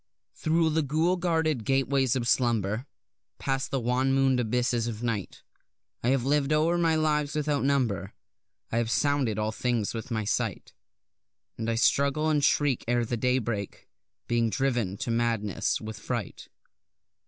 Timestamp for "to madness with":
14.97-15.99